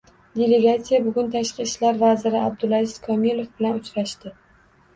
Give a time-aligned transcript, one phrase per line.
[0.37, 4.37] Delegatsiya bugun Tashqi ishlar vaziri Abdulaziz Komilov bilan uchrashdi